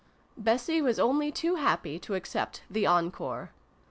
[0.35, 3.51] "Bessie was only too happy to accept the' encore.'